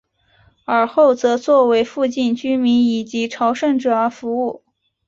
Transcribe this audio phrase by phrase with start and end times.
[0.65, 4.63] 尔后则作为附近居民以及朝圣者而服务。